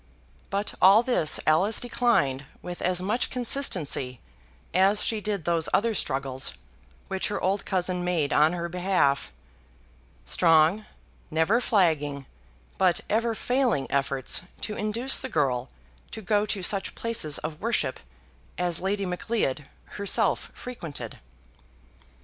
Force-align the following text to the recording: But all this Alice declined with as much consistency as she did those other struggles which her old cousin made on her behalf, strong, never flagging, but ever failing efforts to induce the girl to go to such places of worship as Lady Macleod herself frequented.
But 0.49 0.73
all 0.81 1.03
this 1.03 1.39
Alice 1.45 1.79
declined 1.79 2.45
with 2.63 2.81
as 2.81 3.03
much 3.03 3.29
consistency 3.29 4.19
as 4.73 5.03
she 5.03 5.21
did 5.21 5.45
those 5.45 5.69
other 5.75 5.93
struggles 5.93 6.53
which 7.07 7.27
her 7.27 7.39
old 7.39 7.65
cousin 7.67 8.03
made 8.03 8.33
on 8.33 8.53
her 8.53 8.67
behalf, 8.67 9.31
strong, 10.25 10.85
never 11.29 11.61
flagging, 11.61 12.25
but 12.79 13.01
ever 13.11 13.35
failing 13.35 13.85
efforts 13.91 14.41
to 14.61 14.75
induce 14.75 15.19
the 15.19 15.29
girl 15.29 15.69
to 16.09 16.23
go 16.23 16.47
to 16.47 16.63
such 16.63 16.95
places 16.95 17.37
of 17.37 17.61
worship 17.61 17.99
as 18.57 18.81
Lady 18.81 19.05
Macleod 19.05 19.65
herself 19.85 20.49
frequented. 20.55 21.19